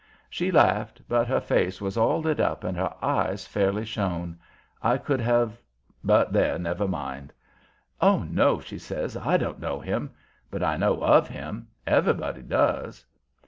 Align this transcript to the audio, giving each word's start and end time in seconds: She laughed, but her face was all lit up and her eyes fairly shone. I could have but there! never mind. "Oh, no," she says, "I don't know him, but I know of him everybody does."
She 0.31 0.49
laughed, 0.49 0.99
but 1.07 1.27
her 1.27 1.39
face 1.39 1.79
was 1.79 1.95
all 1.95 2.21
lit 2.21 2.39
up 2.39 2.63
and 2.63 2.75
her 2.75 2.91
eyes 3.03 3.45
fairly 3.45 3.85
shone. 3.85 4.39
I 4.81 4.97
could 4.97 5.19
have 5.21 5.61
but 6.03 6.33
there! 6.33 6.57
never 6.57 6.87
mind. 6.87 7.31
"Oh, 8.01 8.23
no," 8.23 8.59
she 8.59 8.79
says, 8.79 9.15
"I 9.15 9.37
don't 9.37 9.59
know 9.59 9.79
him, 9.79 10.09
but 10.49 10.63
I 10.63 10.75
know 10.75 11.03
of 11.03 11.27
him 11.27 11.67
everybody 11.85 12.41
does." 12.41 13.05